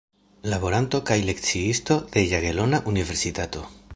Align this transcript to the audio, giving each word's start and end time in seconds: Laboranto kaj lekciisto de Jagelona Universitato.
Laboranto 0.53 1.01
kaj 1.09 1.17
lekciisto 1.27 1.99
de 2.15 2.25
Jagelona 2.33 2.83
Universitato. 2.95 3.67